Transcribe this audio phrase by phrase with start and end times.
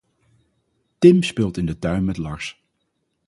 [0.99, 2.63] Tim speelt in de tuin met Lars.